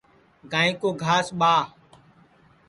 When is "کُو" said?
0.81-0.89